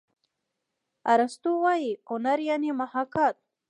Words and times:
ارستو 1.13 1.51
وايي 1.63 1.91
هنر 2.11 2.39
یعني 2.49 2.69
محاکات. 2.81 3.35